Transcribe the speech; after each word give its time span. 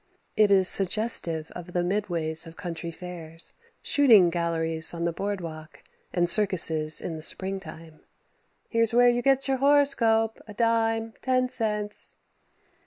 It 0.35 0.49
is 0.49 0.67
suggestive 0.67 1.51
of 1.51 1.73
the 1.73 1.83
midways 1.83 2.47
of 2.47 2.57
country 2.57 2.89
fairs, 2.89 3.53
shooting 3.83 4.31
galleries 4.31 4.95
on 4.95 5.05
the 5.05 5.13
Board 5.13 5.41
Walk, 5.41 5.83
and 6.11 6.27
circuses 6.27 6.99
in 6.99 7.17
the 7.17 7.21
springtime. 7.21 7.99
"Here's 8.67 8.95
where 8.95 9.09
you 9.09 9.21
get 9.21 9.47
your 9.47 9.57
horoscope, 9.57 10.41
a 10.47 10.55
dime, 10.55 11.13
ten 11.21 11.49
cents." 11.49 12.17